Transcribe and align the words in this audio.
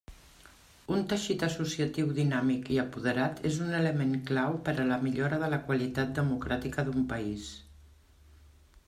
Un 0.93 1.01
teixit 1.09 1.43
associatiu 1.47 2.13
dinàmic 2.19 2.71
i 2.77 2.79
apoderat 2.85 3.43
és 3.49 3.59
un 3.65 3.75
element 3.81 4.15
clau 4.31 4.57
per 4.69 4.75
a 4.81 4.87
la 4.93 4.97
millora 5.05 5.39
de 5.45 5.51
la 5.55 5.61
qualitat 5.69 6.17
democràtica 6.21 6.87
d'un 6.89 7.07
país. 7.13 7.53